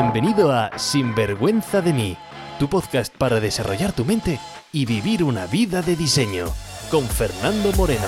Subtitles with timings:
[0.00, 2.16] Bienvenido a Sinvergüenza de mí,
[2.60, 4.38] tu podcast para desarrollar tu mente
[4.72, 6.46] y vivir una vida de diseño,
[6.88, 8.06] con Fernando Moreno.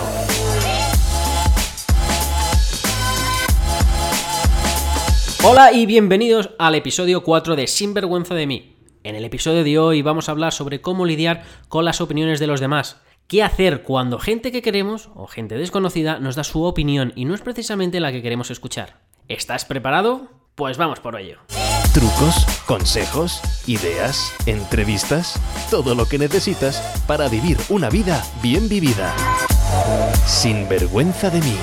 [5.42, 8.76] Hola y bienvenidos al episodio 4 de Sinvergüenza de mí.
[9.02, 12.46] En el episodio de hoy vamos a hablar sobre cómo lidiar con las opiniones de
[12.46, 13.00] los demás.
[13.26, 17.34] ¿Qué hacer cuando gente que queremos o gente desconocida nos da su opinión y no
[17.34, 19.00] es precisamente la que queremos escuchar?
[19.26, 20.28] ¿Estás preparado?
[20.54, 21.38] Pues vamos por ello.
[21.92, 25.34] Trucos, consejos, ideas, entrevistas,
[25.72, 29.12] todo lo que necesitas para vivir una vida bien vivida.
[30.24, 31.56] Sin vergüenza de mí.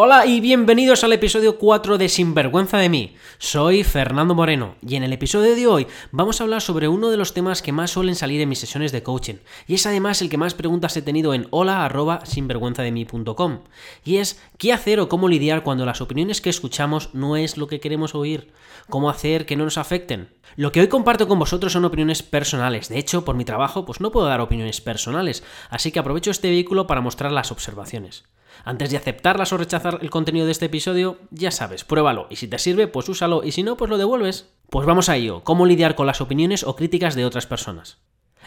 [0.00, 3.16] Hola y bienvenidos al episodio 4 de Sinvergüenza de mí.
[3.38, 7.16] Soy Fernando Moreno y en el episodio de hoy vamos a hablar sobre uno de
[7.16, 10.30] los temas que más suelen salir en mis sesiones de coaching y es además el
[10.30, 13.62] que más preguntas he tenido en hola@sinvergüenzademí.com
[14.04, 17.66] y es qué hacer o cómo lidiar cuando las opiniones que escuchamos no es lo
[17.66, 18.52] que queremos oír,
[18.88, 20.28] cómo hacer que no nos afecten.
[20.54, 22.88] Lo que hoy comparto con vosotros son opiniones personales.
[22.88, 26.50] De hecho, por mi trabajo pues no puedo dar opiniones personales, así que aprovecho este
[26.50, 28.22] vehículo para mostrar las observaciones.
[28.64, 32.48] Antes de aceptarlas o rechazar el contenido de este episodio, ya sabes, pruébalo y si
[32.48, 34.50] te sirve, pues úsalo y si no, pues lo devuelves.
[34.70, 37.98] Pues vamos a ello, cómo lidiar con las opiniones o críticas de otras personas.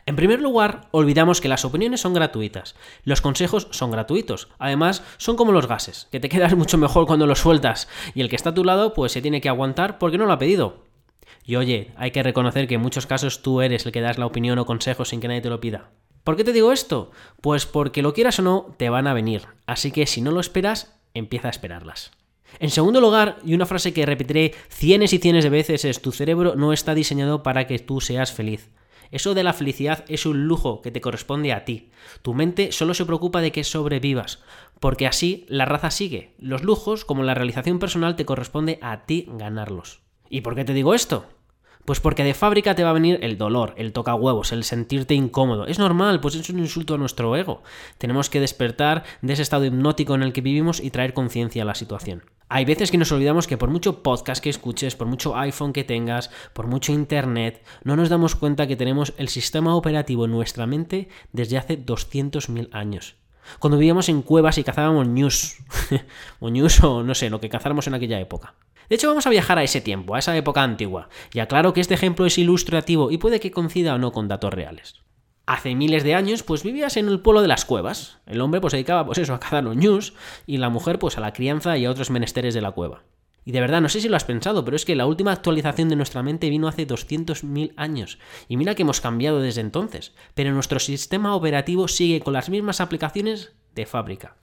[0.05, 5.35] En primer lugar, olvidamos que las opiniones son gratuitas, los consejos son gratuitos, además son
[5.35, 8.49] como los gases, que te quedas mucho mejor cuando los sueltas y el que está
[8.49, 10.85] a tu lado pues se tiene que aguantar porque no lo ha pedido.
[11.43, 14.25] Y oye, hay que reconocer que en muchos casos tú eres el que das la
[14.25, 15.89] opinión o consejo sin que nadie te lo pida.
[16.23, 17.11] ¿Por qué te digo esto?
[17.41, 19.47] Pues porque lo quieras o no, te van a venir.
[19.65, 22.11] Así que si no lo esperas, empieza a esperarlas.
[22.59, 26.11] En segundo lugar, y una frase que repetiré cienes y cienes de veces es, tu
[26.11, 28.69] cerebro no está diseñado para que tú seas feliz.
[29.09, 31.89] Eso de la felicidad es un lujo que te corresponde a ti.
[32.21, 34.39] Tu mente solo se preocupa de que sobrevivas,
[34.79, 36.33] porque así la raza sigue.
[36.39, 40.01] Los lujos, como la realización personal, te corresponde a ti ganarlos.
[40.29, 41.25] ¿Y por qué te digo esto?
[41.85, 45.13] Pues porque de fábrica te va a venir el dolor, el toca huevos, el sentirte
[45.13, 45.65] incómodo.
[45.65, 47.63] Es normal, pues es un insulto a nuestro ego.
[47.97, 51.65] Tenemos que despertar de ese estado hipnótico en el que vivimos y traer conciencia a
[51.65, 52.23] la situación.
[52.49, 55.85] Hay veces que nos olvidamos que por mucho podcast que escuches, por mucho iPhone que
[55.85, 60.67] tengas, por mucho internet, no nos damos cuenta que tenemos el sistema operativo en nuestra
[60.67, 63.15] mente desde hace 200.000 años.
[63.59, 65.57] Cuando vivíamos en cuevas y cazábamos news,
[66.39, 68.53] o news o no sé, lo que cazáramos en aquella época.
[68.91, 71.79] De hecho, vamos a viajar a ese tiempo, a esa época antigua, y aclaro que
[71.79, 74.95] este ejemplo es ilustrativo y puede que coincida o no con datos reales.
[75.45, 78.19] Hace miles de años, pues vivías en el pueblo de las cuevas.
[78.25, 80.13] El hombre pues se dedicaba pues eso, a cazar los news
[80.45, 83.03] y la mujer pues a la crianza y a otros menesteres de la cueva.
[83.45, 85.87] Y de verdad, no sé si lo has pensado, pero es que la última actualización
[85.87, 88.19] de nuestra mente vino hace 200.000 años.
[88.49, 90.13] Y mira que hemos cambiado desde entonces.
[90.33, 94.35] Pero nuestro sistema operativo sigue con las mismas aplicaciones de fábrica.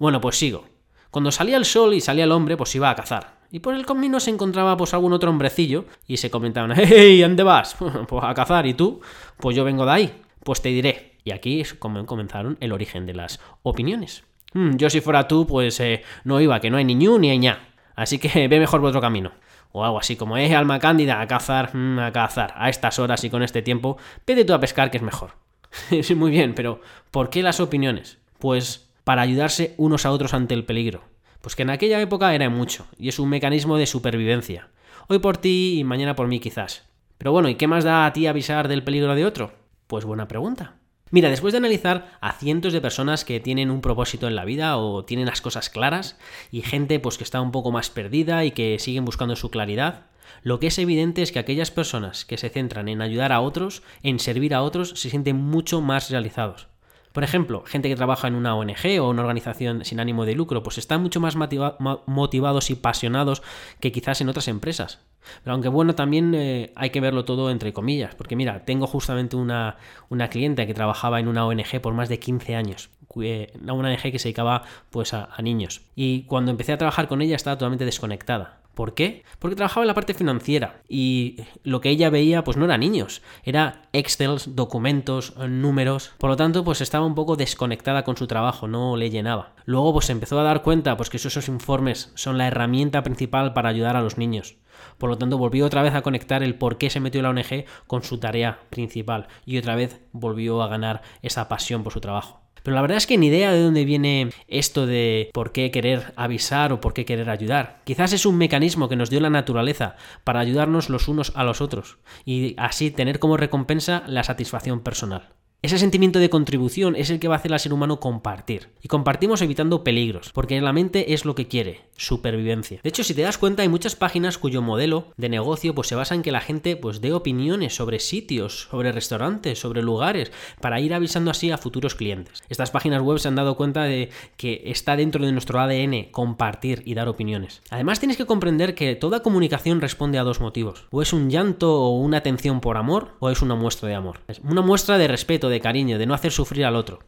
[0.00, 0.64] Bueno, pues sigo.
[1.12, 3.41] Cuando salía el sol y salía el hombre, pues iba a cazar.
[3.54, 7.42] Y por el camino se encontraba pues algún otro hombrecillo y se comentaban, ¡Hey, ¿dónde
[7.42, 7.76] vas?
[8.08, 8.66] pues a cazar.
[8.66, 9.02] ¿Y tú?
[9.36, 10.22] Pues yo vengo de ahí.
[10.42, 11.18] Pues te diré.
[11.22, 14.24] Y aquí es como comenzaron el origen de las opiniones.
[14.54, 17.28] Hmm, yo si fuera tú, pues eh, no iba, que no hay ni ñu ni
[17.28, 17.58] hay ña.
[17.94, 19.32] Así que ve mejor otro camino.
[19.70, 22.54] O algo así como, eh, alma cándida, a cazar, hmm, a cazar.
[22.56, 25.32] A estas horas y con este tiempo, vete tú a pescar que es mejor.
[26.02, 26.80] sí, muy bien, pero
[27.10, 28.16] ¿por qué las opiniones?
[28.38, 31.11] Pues para ayudarse unos a otros ante el peligro.
[31.42, 34.68] Pues que en aquella época era mucho, y es un mecanismo de supervivencia.
[35.08, 36.88] Hoy por ti y mañana por mí quizás.
[37.18, 39.52] Pero bueno, ¿y qué más da a ti avisar del peligro de otro?
[39.88, 40.76] Pues buena pregunta.
[41.10, 44.78] Mira, después de analizar a cientos de personas que tienen un propósito en la vida
[44.78, 46.16] o tienen las cosas claras
[46.50, 50.06] y gente pues que está un poco más perdida y que siguen buscando su claridad,
[50.42, 53.82] lo que es evidente es que aquellas personas que se centran en ayudar a otros,
[54.02, 56.71] en servir a otros, se sienten mucho más realizados.
[57.12, 60.62] Por ejemplo, gente que trabaja en una ONG o una organización sin ánimo de lucro,
[60.62, 63.42] pues están mucho más motivados y apasionados
[63.80, 65.00] que quizás en otras empresas.
[65.44, 69.36] Pero aunque bueno, también eh, hay que verlo todo entre comillas, porque mira, tengo justamente
[69.36, 69.76] una,
[70.08, 74.18] una cliente que trabajaba en una ONG por más de 15 años, una ONG que
[74.18, 75.82] se dedicaba pues a niños.
[75.94, 78.61] Y cuando empecé a trabajar con ella estaba totalmente desconectada.
[78.74, 79.24] ¿Por qué?
[79.38, 83.22] Porque trabajaba en la parte financiera y lo que ella veía pues no era niños,
[83.44, 88.68] era Excel, documentos, números, por lo tanto pues estaba un poco desconectada con su trabajo,
[88.68, 89.54] no le llenaba.
[89.66, 93.52] Luego pues se empezó a dar cuenta pues que esos informes son la herramienta principal
[93.52, 94.56] para ayudar a los niños.
[94.98, 97.30] Por lo tanto, volvió otra vez a conectar el por qué se metió en la
[97.30, 102.00] ONG con su tarea principal y otra vez volvió a ganar esa pasión por su
[102.00, 102.41] trabajo.
[102.62, 106.12] Pero la verdad es que ni idea de dónde viene esto de por qué querer
[106.16, 107.80] avisar o por qué querer ayudar.
[107.84, 111.60] Quizás es un mecanismo que nos dio la naturaleza para ayudarnos los unos a los
[111.60, 115.30] otros y así tener como recompensa la satisfacción personal.
[115.64, 118.70] Ese sentimiento de contribución es el que va a hacer al ser humano compartir.
[118.82, 122.80] Y compartimos evitando peligros, porque la mente es lo que quiere, supervivencia.
[122.82, 125.94] De hecho, si te das cuenta, hay muchas páginas cuyo modelo de negocio pues, se
[125.94, 130.80] basa en que la gente pues, dé opiniones sobre sitios, sobre restaurantes, sobre lugares, para
[130.80, 132.42] ir avisando así a futuros clientes.
[132.48, 136.82] Estas páginas web se han dado cuenta de que está dentro de nuestro ADN compartir
[136.86, 137.62] y dar opiniones.
[137.70, 140.86] Además, tienes que comprender que toda comunicación responde a dos motivos.
[140.90, 144.18] O es un llanto o una atención por amor, o es una muestra de amor.
[144.42, 146.98] Una muestra de respeto, de cariño, de no hacer sufrir al otro.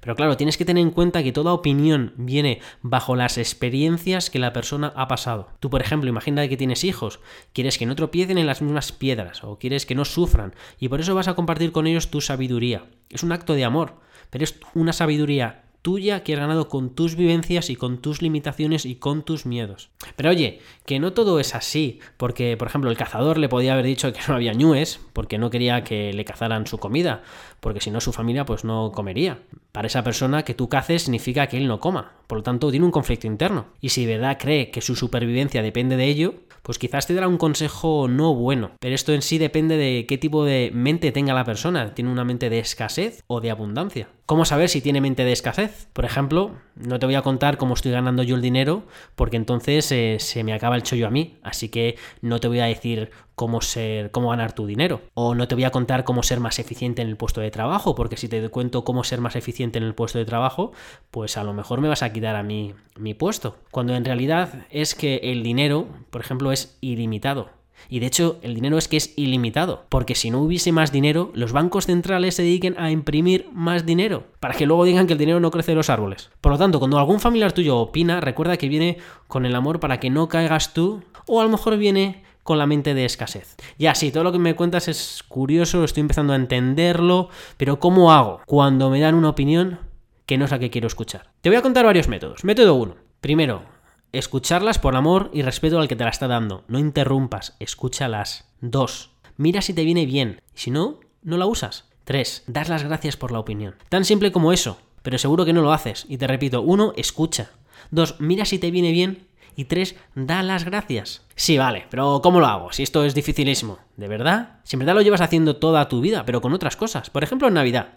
[0.00, 4.38] Pero claro, tienes que tener en cuenta que toda opinión viene bajo las experiencias que
[4.38, 5.48] la persona ha pasado.
[5.60, 7.20] Tú, por ejemplo, imagina que tienes hijos,
[7.52, 11.00] quieres que no tropiecen en las mismas piedras o quieres que no sufran y por
[11.00, 12.86] eso vas a compartir con ellos tu sabiduría.
[13.10, 14.00] Es un acto de amor,
[14.30, 18.84] pero es una sabiduría tuya que has ganado con tus vivencias y con tus limitaciones
[18.84, 19.90] y con tus miedos.
[20.16, 23.86] Pero oye, que no todo es así, porque por ejemplo el cazador le podía haber
[23.86, 27.22] dicho que no había ñues, porque no quería que le cazaran su comida,
[27.66, 29.40] porque si no su familia pues no comería.
[29.72, 32.86] Para esa persona que tú caces significa que él no coma, por lo tanto tiene
[32.86, 33.66] un conflicto interno.
[33.80, 37.26] Y si de verdad cree que su supervivencia depende de ello, pues quizás te dará
[37.26, 41.34] un consejo no bueno, pero esto en sí depende de qué tipo de mente tenga
[41.34, 41.92] la persona.
[41.92, 44.08] ¿Tiene una mente de escasez o de abundancia?
[44.26, 45.88] ¿Cómo saber si tiene mente de escasez?
[45.92, 48.84] Por ejemplo, no te voy a contar cómo estoy ganando yo el dinero,
[49.14, 52.58] porque entonces eh, se me acaba el chollo a mí, así que no te voy
[52.58, 55.02] a decir cómo ser, cómo ganar tu dinero.
[55.14, 57.94] O no te voy a contar cómo ser más eficiente en el puesto de trabajo,
[57.94, 60.72] porque si te cuento cómo ser más eficiente en el puesto de trabajo,
[61.12, 63.58] pues a lo mejor me vas a quitar a mí mi puesto.
[63.70, 67.50] Cuando en realidad es que el dinero, por ejemplo, es ilimitado.
[67.90, 71.30] Y de hecho, el dinero es que es ilimitado, porque si no hubiese más dinero,
[71.34, 75.18] los bancos centrales se dediquen a imprimir más dinero, para que luego digan que el
[75.18, 76.30] dinero no crece en los árboles.
[76.40, 78.96] Por lo tanto, cuando algún familiar tuyo opina, recuerda que viene
[79.28, 82.66] con el amor para que no caigas tú, o a lo mejor viene con la
[82.66, 83.56] mente de escasez.
[83.78, 87.28] Ya sí, todo lo que me cuentas es curioso, estoy empezando a entenderlo,
[87.58, 89.80] pero ¿cómo hago cuando me dan una opinión
[90.24, 91.30] que no es la que quiero escuchar?
[91.42, 92.42] Te voy a contar varios métodos.
[92.44, 92.96] Método 1.
[93.20, 93.76] Primero,
[94.16, 96.64] Escucharlas por amor y respeto al que te la está dando.
[96.68, 98.48] No interrumpas, escúchalas.
[98.62, 99.10] 2.
[99.36, 100.40] Mira si te viene bien.
[100.54, 101.84] Si no, no la usas.
[102.04, 102.44] 3.
[102.46, 103.74] Das las gracias por la opinión.
[103.90, 106.06] Tan simple como eso, pero seguro que no lo haces.
[106.08, 106.94] Y te repito, 1.
[106.96, 107.50] Escucha.
[107.90, 108.20] 2.
[108.20, 109.25] Mira si te viene bien.
[109.56, 109.96] Y 3.
[110.14, 111.26] Da las gracias.
[111.34, 112.72] Sí, vale, pero ¿cómo lo hago?
[112.72, 113.78] Si esto es dificilísimo.
[113.96, 114.60] ¿De verdad?
[114.62, 117.10] Si en verdad lo llevas haciendo toda tu vida, pero con otras cosas.
[117.10, 117.94] Por ejemplo, en Navidad.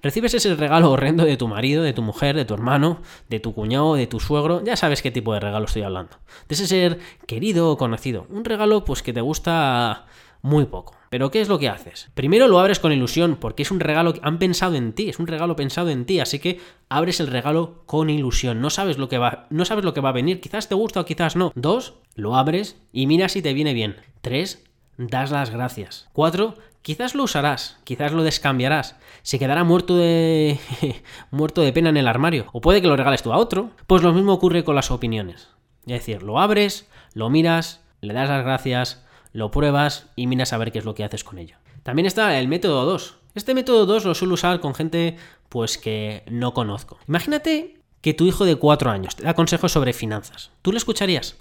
[0.00, 3.52] Recibes ese regalo horrendo de tu marido, de tu mujer, de tu hermano, de tu
[3.52, 6.18] cuñado, de tu suegro, ya sabes qué tipo de regalo estoy hablando.
[6.48, 8.26] De ese ser querido o conocido.
[8.30, 10.06] Un regalo pues que te gusta
[10.42, 10.94] muy poco.
[11.10, 12.10] Pero ¿qué es lo que haces?
[12.14, 15.18] Primero lo abres con ilusión, porque es un regalo que han pensado en ti, es
[15.18, 18.60] un regalo pensado en ti, así que abres el regalo con ilusión.
[18.60, 21.00] No sabes lo que va, no sabes lo que va a venir, quizás te gusta
[21.00, 21.52] o quizás no.
[21.54, 23.96] Dos, lo abres y mira si te viene bien.
[24.20, 24.64] Tres,
[24.98, 26.08] das las gracias.
[26.12, 30.58] Cuatro, Quizás lo usarás, quizás lo descambiarás, se quedará muerto de
[31.30, 33.72] muerto de pena en el armario, o puede que lo regales tú a otro.
[33.86, 35.48] Pues lo mismo ocurre con las opiniones.
[35.86, 40.58] Es decir, lo abres, lo miras, le das las gracias, lo pruebas y miras a
[40.58, 41.56] ver qué es lo que haces con ello.
[41.82, 43.16] También está el método 2.
[43.34, 45.16] Este método 2 lo suelo usar con gente
[45.48, 46.98] pues que no conozco.
[47.08, 50.50] Imagínate que tu hijo de 4 años te da consejos sobre finanzas.
[50.62, 51.36] ¿Tú lo escucharías?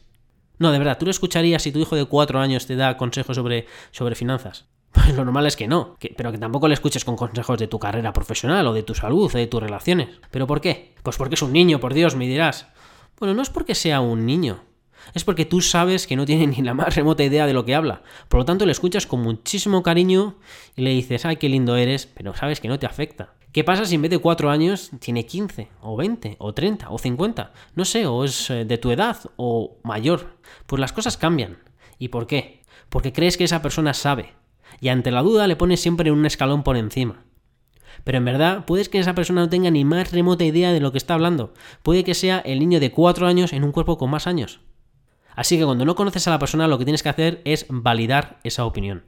[0.59, 3.35] No, de verdad, ¿tú lo escucharías si tu hijo de 4 años te da consejos
[3.35, 4.65] sobre, sobre finanzas?
[4.97, 7.77] Pues lo normal es que no, pero que tampoco le escuches con consejos de tu
[7.77, 10.09] carrera profesional o de tu salud o de tus relaciones.
[10.31, 10.95] ¿Pero por qué?
[11.03, 12.67] Pues porque es un niño, por Dios, me dirás.
[13.19, 14.63] Bueno, no es porque sea un niño,
[15.13, 17.75] es porque tú sabes que no tiene ni la más remota idea de lo que
[17.75, 18.03] habla.
[18.27, 20.35] Por lo tanto, le escuchas con muchísimo cariño
[20.75, 23.33] y le dices, ay, qué lindo eres, pero sabes que no te afecta.
[23.51, 26.97] ¿Qué pasa si en vez de 4 años tiene 15, o 20, o 30, o
[26.97, 27.53] 50?
[27.75, 30.37] No sé, o es eh, de tu edad, o mayor.
[30.65, 31.57] Pues las cosas cambian.
[31.97, 32.61] ¿Y por qué?
[32.89, 34.33] Porque crees que esa persona sabe,
[34.79, 37.23] y ante la duda le pones siempre un escalón por encima.
[38.03, 40.91] Pero en verdad, puedes que esa persona no tenga ni más remota idea de lo
[40.91, 41.53] que está hablando.
[41.83, 44.61] Puede que sea el niño de 4 años en un cuerpo con más años.
[45.37, 48.41] Así que cuando no conoces a la persona, lo que tienes que hacer es validar
[48.43, 49.05] esa opinión.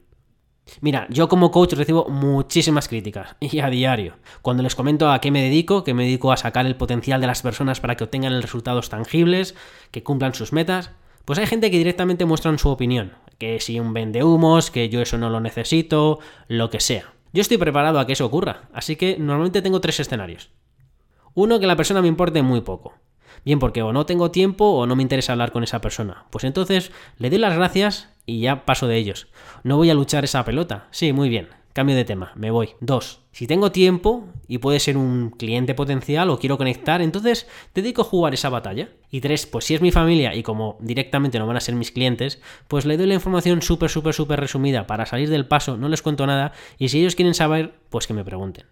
[0.80, 4.16] Mira, yo como coach recibo muchísimas críticas y a diario.
[4.42, 7.28] Cuando les comento a qué me dedico, que me dedico a sacar el potencial de
[7.28, 9.56] las personas para que obtengan resultados tangibles,
[9.92, 10.92] que cumplan sus metas,
[11.26, 15.02] pues hay gente que directamente muestran su opinión que si un vende humos, que yo
[15.02, 17.14] eso no lo necesito, lo que sea.
[17.32, 20.52] Yo estoy preparado a que eso ocurra, así que normalmente tengo tres escenarios.
[21.34, 22.94] Uno, que la persona me importe muy poco.
[23.46, 26.26] Bien, porque o no tengo tiempo o no me interesa hablar con esa persona.
[26.30, 29.28] Pues entonces le doy las gracias y ya paso de ellos.
[29.64, 30.88] No voy a luchar esa pelota.
[30.92, 31.50] Sí, muy bien.
[31.74, 32.72] cambio de tema, me voy.
[32.82, 38.02] Dos, si tengo tiempo y puede ser un cliente potencial o quiero conectar, entonces dedico
[38.02, 38.90] a jugar esa batalla.
[39.10, 41.92] Y tres, pues si es mi familia y como directamente no van a ser mis
[41.92, 45.88] clientes, pues le doy la información súper, súper, súper resumida para salir del paso, no
[45.88, 48.66] les cuento nada y si ellos quieren saber, pues que me pregunten.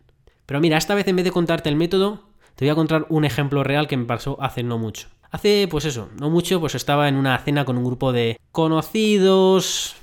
[0.45, 2.23] Pero mira, esta vez en vez de contarte el método,
[2.57, 5.09] te voy a contar un ejemplo real que me pasó hace no mucho.
[5.29, 9.95] Hace, pues eso, no mucho, pues estaba en una cena con un grupo de conocidos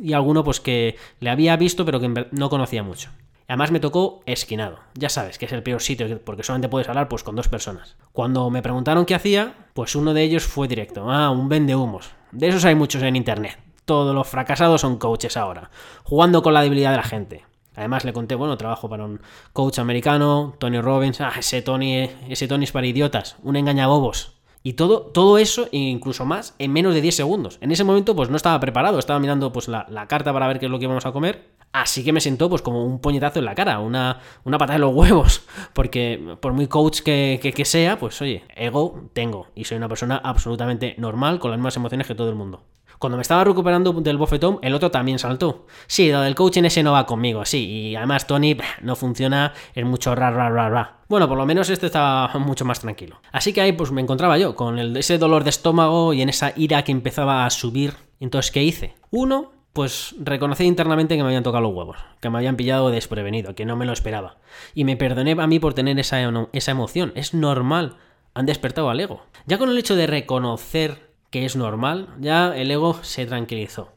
[0.00, 3.10] y alguno pues que le había visto pero que no conocía mucho.
[3.48, 4.78] Además me tocó esquinado.
[4.94, 7.96] Ya sabes que es el peor sitio porque solamente puedes hablar pues con dos personas.
[8.12, 11.10] Cuando me preguntaron qué hacía, pues uno de ellos fue directo.
[11.10, 12.10] Ah, un vende humos.
[12.30, 13.58] De esos hay muchos en internet.
[13.84, 15.70] Todos los fracasados son coaches ahora,
[16.04, 17.44] jugando con la debilidad de la gente.
[17.76, 19.20] Además le conté, bueno, trabajo para un
[19.52, 24.36] coach americano, Tony Robbins, ah, ese Tony, ese Tony es para idiotas, un engañabobos.
[24.66, 27.58] Y todo, todo eso, e incluso más, en menos de 10 segundos.
[27.60, 30.66] En ese momento, pues no estaba preparado, estaba mirando pues la, carta para ver qué
[30.66, 31.54] es lo que íbamos a comer.
[31.70, 34.80] Así que me sentó pues como un puñetazo en la cara, una, una patada en
[34.80, 35.42] los huevos.
[35.72, 39.46] Porque por muy coach que, que, que, sea, pues oye, ego tengo.
[39.54, 42.64] Y soy una persona absolutamente normal, con las mismas emociones que todo el mundo.
[42.98, 45.66] Cuando me estaba recuperando del bofetón, el otro también saltó.
[45.86, 47.66] Sí, lo del coaching ese no va conmigo, sí.
[47.66, 50.96] Y además Tony no funciona, es mucho ra, ra, ra, ra.
[51.08, 53.20] Bueno, por lo menos este estaba mucho más tranquilo.
[53.32, 56.52] Así que ahí pues me encontraba yo, con ese dolor de estómago y en esa
[56.56, 57.94] ira que empezaba a subir.
[58.18, 58.94] Entonces, ¿qué hice?
[59.10, 63.54] Uno, pues reconocí internamente que me habían tocado los huevos, que me habían pillado desprevenido,
[63.54, 64.38] que no me lo esperaba.
[64.74, 66.18] Y me perdoné a mí por tener esa,
[66.52, 67.12] esa emoción.
[67.14, 67.96] Es normal.
[68.32, 69.22] Han despertado al ego.
[69.46, 73.92] Ya con el hecho de reconocer que es normal, ya el ego se tranquilizó.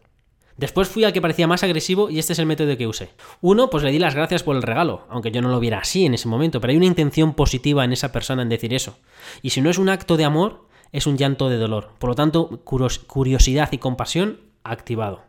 [0.60, 3.12] Después fui al que parecía más agresivo y este es el método que usé.
[3.40, 6.06] Uno, pues le di las gracias por el regalo, aunque yo no lo viera así
[6.06, 8.98] en ese momento, pero hay una intención positiva en esa persona en decir eso.
[9.42, 11.92] Y si no es un acto de amor, es un llanto de dolor.
[11.98, 15.22] Por lo tanto, curiosidad y compasión activado.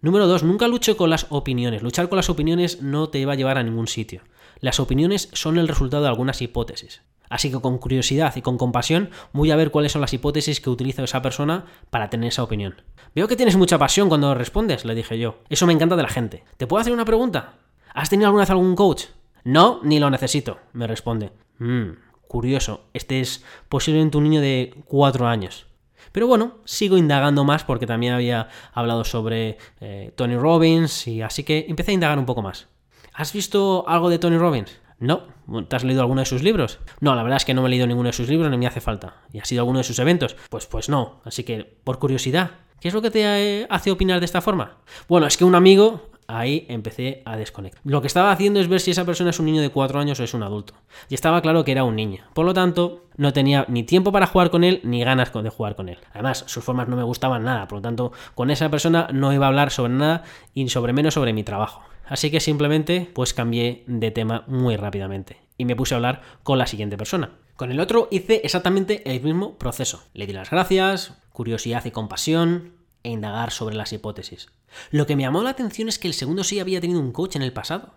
[0.00, 1.82] Número dos, nunca lucho con las opiniones.
[1.82, 4.22] Luchar con las opiniones no te va a llevar a ningún sitio.
[4.58, 7.02] Las opiniones son el resultado de algunas hipótesis.
[7.32, 10.68] Así que con curiosidad y con compasión voy a ver cuáles son las hipótesis que
[10.68, 12.82] utiliza esa persona para tener esa opinión.
[13.14, 15.38] Veo que tienes mucha pasión cuando respondes, le dije yo.
[15.48, 16.44] Eso me encanta de la gente.
[16.58, 17.54] ¿Te puedo hacer una pregunta?
[17.94, 19.04] ¿Has tenido alguna vez algún coach?
[19.44, 21.32] No, ni lo necesito, me responde.
[21.56, 21.92] Mmm,
[22.28, 22.82] curioso.
[22.92, 25.64] Este es posiblemente un niño de cuatro años.
[26.12, 31.44] Pero bueno, sigo indagando más porque también había hablado sobre eh, Tony Robbins y así
[31.44, 32.68] que empecé a indagar un poco más.
[33.14, 34.81] ¿Has visto algo de Tony Robbins?
[35.02, 35.24] No.
[35.68, 36.78] ¿Te has leído alguno de sus libros?
[37.00, 38.68] No, la verdad es que no me he leído ninguno de sus libros ni me
[38.68, 39.16] hace falta.
[39.32, 40.36] ¿Y ha sido alguno de sus eventos?
[40.48, 41.20] Pues, pues no.
[41.24, 44.76] Así que, por curiosidad, ¿qué es lo que te eh, hace opinar de esta forma?
[45.08, 47.80] Bueno, es que un amigo ahí empecé a desconectar.
[47.84, 50.20] Lo que estaba haciendo es ver si esa persona es un niño de 4 años
[50.20, 50.74] o es un adulto.
[51.08, 52.22] Y estaba claro que era un niño.
[52.32, 55.74] Por lo tanto, no tenía ni tiempo para jugar con él ni ganas de jugar
[55.74, 55.98] con él.
[56.12, 57.66] Además, sus formas no me gustaban nada.
[57.66, 60.22] Por lo tanto, con esa persona no iba a hablar sobre nada
[60.54, 61.82] y sobre menos sobre mi trabajo.
[62.12, 66.58] Así que simplemente pues cambié de tema muy rápidamente y me puse a hablar con
[66.58, 67.38] la siguiente persona.
[67.56, 70.04] Con el otro hice exactamente el mismo proceso.
[70.12, 74.50] Le di las gracias, curiosidad y compasión e indagar sobre las hipótesis.
[74.90, 77.36] Lo que me llamó la atención es que el segundo sí había tenido un coach
[77.36, 77.94] en el pasado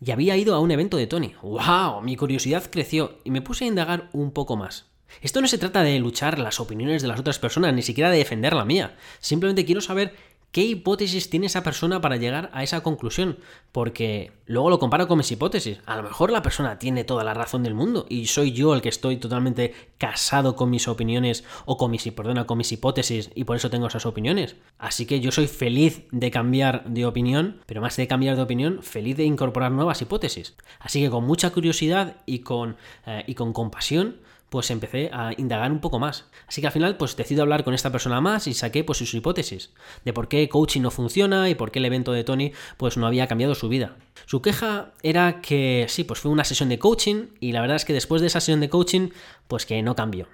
[0.00, 1.34] y había ido a un evento de Tony.
[1.42, 2.00] ¡Wow!
[2.02, 4.86] Mi curiosidad creció y me puse a indagar un poco más.
[5.20, 8.18] Esto no se trata de luchar las opiniones de las otras personas, ni siquiera de
[8.18, 8.96] defender la mía.
[9.20, 10.14] Simplemente quiero saber
[10.50, 13.38] ¿Qué hipótesis tiene esa persona para llegar a esa conclusión?
[13.70, 15.80] Porque luego lo comparo con mis hipótesis.
[15.84, 18.80] A lo mejor la persona tiene toda la razón del mundo y soy yo el
[18.80, 23.44] que estoy totalmente casado con mis opiniones o con mis, perdona, con mis hipótesis y
[23.44, 24.56] por eso tengo esas opiniones.
[24.78, 28.82] Así que yo soy feliz de cambiar de opinión, pero más de cambiar de opinión,
[28.82, 30.56] feliz de incorporar nuevas hipótesis.
[30.80, 34.16] Así que con mucha curiosidad y con, eh, y con compasión
[34.50, 36.24] pues empecé a indagar un poco más.
[36.46, 39.14] Así que al final, pues decido hablar con esta persona más y saqué pues sus
[39.14, 39.70] hipótesis
[40.04, 43.06] de por qué coaching no funciona y por qué el evento de Tony pues no
[43.06, 43.96] había cambiado su vida.
[44.26, 47.84] Su queja era que sí, pues fue una sesión de coaching y la verdad es
[47.84, 49.10] que después de esa sesión de coaching,
[49.48, 50.28] pues que no cambió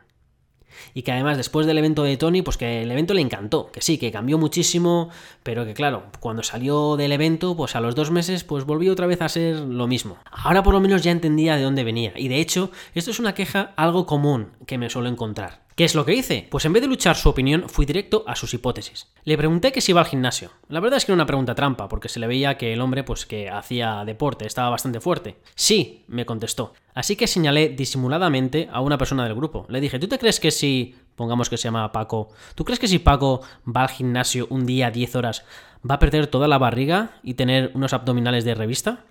[0.95, 3.81] y que además después del evento de Tony, pues que el evento le encantó, que
[3.81, 5.11] sí, que cambió muchísimo,
[5.43, 9.07] pero que claro, cuando salió del evento, pues a los dos meses, pues volvió otra
[9.07, 10.19] vez a ser lo mismo.
[10.31, 13.35] Ahora por lo menos ya entendía de dónde venía, y de hecho, esto es una
[13.35, 15.64] queja algo común que me suelo encontrar.
[15.75, 16.47] ¿Qué es lo que hice?
[16.53, 19.09] Pues en vez de luchar su opinión, fui directo a sus hipótesis.
[19.25, 20.53] Le pregunté que si iba al gimnasio.
[20.69, 23.03] La verdad es que era una pregunta trampa, porque se le veía que el hombre,
[23.03, 25.37] pues que hacía deporte, estaba bastante fuerte.
[25.57, 26.75] Sí, me contestó.
[26.95, 29.67] Así que señalé disimuladamente a una persona del grupo.
[29.69, 32.87] Le dije, ¿tú te crees que si, pongamos que se llama Paco, ¿tú crees que
[32.87, 35.45] si Paco va al gimnasio un día 10 horas,
[35.89, 39.07] va a perder toda la barriga y tener unos abdominales de revista?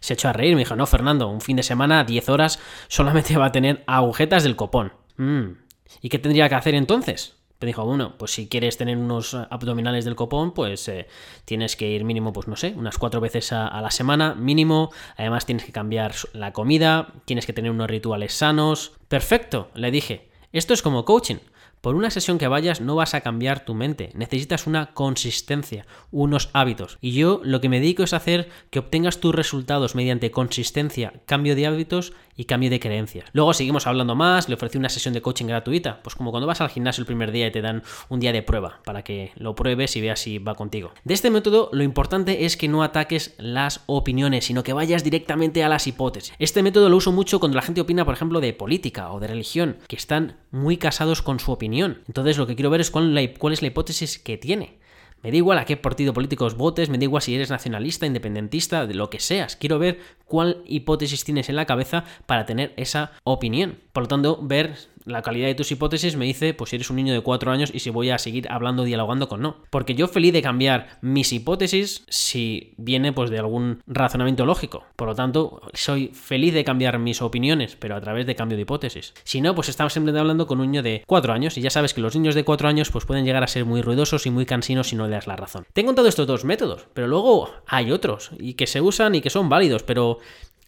[0.00, 2.58] Se echó a reír, me dijo, no, Fernando, un fin de semana, 10 horas,
[2.88, 4.94] solamente va a tener agujetas del copón.
[5.20, 5.58] Mm.
[6.00, 7.36] ¿Y qué tendría que hacer entonces?
[7.58, 11.08] Te dijo, bueno, pues si quieres tener unos abdominales del copón, pues eh,
[11.44, 14.90] tienes que ir mínimo, pues no sé, unas cuatro veces a, a, la semana, mínimo.
[15.18, 18.92] Además tienes que cambiar la comida, tienes que tener unos rituales sanos.
[19.08, 20.30] Perfecto, le dije.
[20.52, 21.36] Esto es como coaching.
[21.80, 26.50] Por una sesión que vayas no vas a cambiar tu mente, necesitas una consistencia, unos
[26.52, 26.98] hábitos.
[27.00, 31.56] Y yo lo que me dedico es hacer que obtengas tus resultados mediante consistencia, cambio
[31.56, 33.28] de hábitos y cambio de creencias.
[33.32, 36.60] Luego seguimos hablando más, le ofrecí una sesión de coaching gratuita, pues como cuando vas
[36.60, 39.54] al gimnasio el primer día y te dan un día de prueba para que lo
[39.54, 40.92] pruebes y veas si va contigo.
[41.04, 45.62] De este método lo importante es que no ataques las opiniones, sino que vayas directamente
[45.62, 46.34] a las hipótesis.
[46.38, 49.28] Este método lo uso mucho cuando la gente opina, por ejemplo, de política o de
[49.28, 51.70] religión, que están muy casados con su opinión
[52.06, 54.78] entonces lo que quiero ver es cuál, cuál es la hipótesis que tiene.
[55.22, 58.86] Me da igual a qué partido político votes, me da igual si eres nacionalista, independentista,
[58.86, 59.56] de lo que seas.
[59.56, 63.78] Quiero ver cuál hipótesis tienes en la cabeza para tener esa opinión.
[63.92, 64.76] Por lo tanto, ver
[65.10, 67.70] la calidad de tus hipótesis me dice pues si eres un niño de 4 años
[67.72, 69.58] y si voy a seguir hablando, dialogando con no.
[69.70, 74.84] Porque yo feliz de cambiar mis hipótesis si viene pues de algún razonamiento lógico.
[74.96, 78.62] Por lo tanto, soy feliz de cambiar mis opiniones, pero a través de cambio de
[78.62, 79.14] hipótesis.
[79.24, 81.94] Si no, pues estamos siempre hablando con un niño de 4 años y ya sabes
[81.94, 84.46] que los niños de 4 años pues pueden llegar a ser muy ruidosos y muy
[84.46, 85.66] cansinos si no le das la razón.
[85.72, 89.30] Te he estos dos métodos, pero luego hay otros y que se usan y que
[89.30, 90.18] son válidos, pero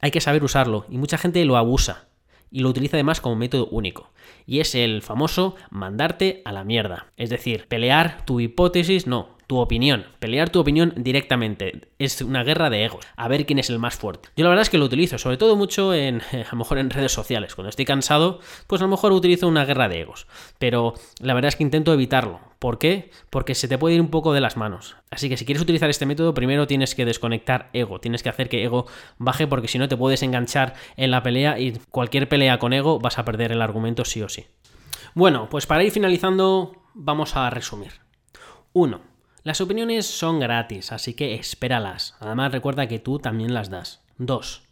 [0.00, 2.08] hay que saber usarlo y mucha gente lo abusa
[2.52, 4.12] y lo utiliza además como método único.
[4.46, 7.06] Y es el famoso mandarte a la mierda.
[7.16, 11.90] Es decir, pelear tu hipótesis, no, tu opinión, pelear tu opinión directamente.
[11.98, 14.30] Es una guerra de egos, a ver quién es el más fuerte.
[14.34, 16.88] Yo la verdad es que lo utilizo, sobre todo mucho en, a lo mejor en
[16.88, 17.54] redes sociales.
[17.54, 20.26] Cuando estoy cansado, pues a lo mejor utilizo una guerra de egos.
[20.58, 22.40] Pero la verdad es que intento evitarlo.
[22.58, 23.10] ¿Por qué?
[23.28, 24.96] Porque se te puede ir un poco de las manos.
[25.10, 28.00] Así que si quieres utilizar este método, primero tienes que desconectar ego.
[28.00, 28.86] Tienes que hacer que ego
[29.18, 33.00] baje porque si no te puedes enganchar en la pelea y cualquier pelea con ego
[33.00, 34.46] vas a perder el argumento sí o sí.
[35.14, 38.00] Bueno, pues para ir finalizando, vamos a resumir.
[38.72, 39.11] 1.
[39.44, 42.14] Las opiniones son gratis, así que espéralas.
[42.20, 44.00] Además recuerda que tú también las das.
[44.18, 44.62] 2.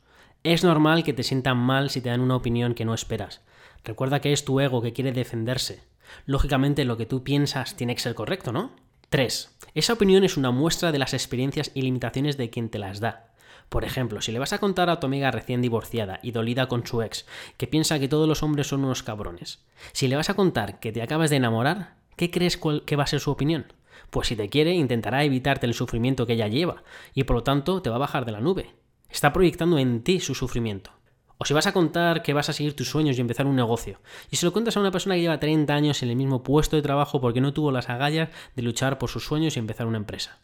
[0.44, 3.40] Es normal que te sientan mal si te dan una opinión que no esperas.
[3.82, 5.82] Recuerda que es tu ego que quiere defenderse.
[6.24, 8.70] Lógicamente lo que tú piensas tiene que ser correcto, ¿no?
[9.08, 9.56] 3.
[9.74, 13.32] Esa opinión es una muestra de las experiencias y limitaciones de quien te las da.
[13.68, 16.86] Por ejemplo, si le vas a contar a tu amiga recién divorciada y dolida con
[16.86, 20.34] su ex, que piensa que todos los hombres son unos cabrones, si le vas a
[20.34, 23.66] contar que te acabas de enamorar, ¿qué crees que va a ser su opinión?
[24.08, 26.82] Pues si te quiere, intentará evitarte el sufrimiento que ella lleva,
[27.14, 28.74] y por lo tanto te va a bajar de la nube.
[29.10, 30.92] Está proyectando en ti su sufrimiento.
[31.36, 34.00] O si vas a contar que vas a seguir tus sueños y empezar un negocio,
[34.30, 36.76] y se lo cuentas a una persona que lleva 30 años en el mismo puesto
[36.76, 39.96] de trabajo porque no tuvo las agallas de luchar por sus sueños y empezar una
[39.96, 40.40] empresa.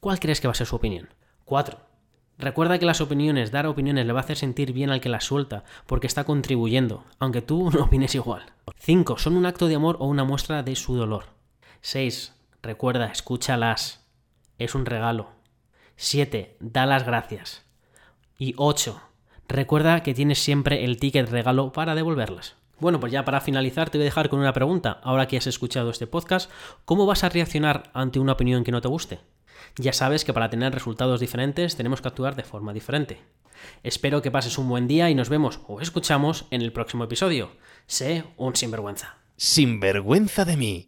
[0.00, 1.08] ¿Cuál crees que va a ser su opinión?
[1.44, 1.80] 4.
[2.38, 5.24] Recuerda que las opiniones, dar opiniones le va a hacer sentir bien al que las
[5.24, 8.44] suelta, porque está contribuyendo, aunque tú no opines igual.
[8.76, 9.18] 5.
[9.18, 11.24] Son un acto de amor o una muestra de su dolor.
[11.80, 12.37] 6.
[12.62, 14.06] Recuerda, escúchalas.
[14.58, 15.30] Es un regalo.
[15.96, 16.56] 7.
[16.60, 17.64] Da las gracias.
[18.36, 19.00] Y 8.
[19.48, 22.56] Recuerda que tienes siempre el ticket regalo para devolverlas.
[22.80, 25.00] Bueno, pues ya para finalizar te voy a dejar con una pregunta.
[25.02, 26.50] Ahora que has escuchado este podcast,
[26.84, 29.20] ¿cómo vas a reaccionar ante una opinión que no te guste?
[29.76, 33.20] Ya sabes que para tener resultados diferentes tenemos que actuar de forma diferente.
[33.82, 37.50] Espero que pases un buen día y nos vemos o escuchamos en el próximo episodio.
[37.86, 39.16] Sé un sinvergüenza.
[39.36, 40.87] Sinvergüenza de mí,